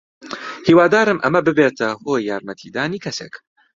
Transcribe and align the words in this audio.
هیوادارم 0.67 1.21
ئەمە 1.23 1.41
ببێتە 1.47 1.89
هۆی 2.03 2.25
یارمەتیدانی 2.29 3.03
کەسێک. 3.05 3.33